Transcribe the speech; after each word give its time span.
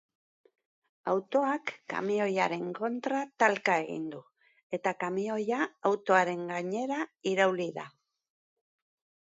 Autoak 1.11 1.73
kamioiaren 1.93 2.71
kontra 2.79 3.19
talka 3.43 3.75
egin 3.83 4.09
du, 4.15 4.23
eta 4.79 4.95
kamioia 5.05 5.61
autoaren 5.91 6.45
gainera 6.57 7.01
irauli 7.35 7.73
da. 7.81 7.89